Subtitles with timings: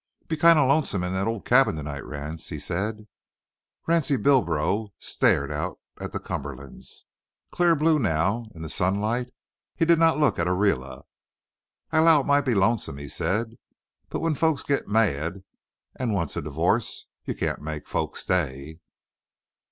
[0.27, 3.05] "Be kind o' lonesome in the old cabin to night, Ranse," he said.
[3.87, 7.05] Ransie Bilbro stared out at the Cumberlands,
[7.51, 9.31] clear blue now in the sunlight.
[9.75, 11.03] He did not look at Ariela.
[11.91, 13.57] "I 'low it might be lonesome," he said;
[14.09, 15.43] "but when folks gits mad
[15.95, 18.79] and wants a divo'ce, you can't make folks stay."